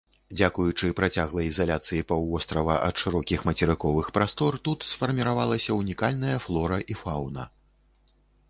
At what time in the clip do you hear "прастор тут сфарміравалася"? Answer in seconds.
4.17-5.79